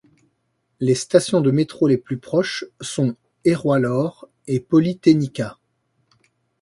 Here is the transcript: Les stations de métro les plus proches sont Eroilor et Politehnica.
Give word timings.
Les 0.79 0.95
stations 0.95 1.41
de 1.41 1.51
métro 1.51 1.85
les 1.87 1.99
plus 1.99 2.17
proches 2.17 2.65
sont 2.81 3.15
Eroilor 3.45 4.27
et 4.47 4.59
Politehnica. 4.59 5.59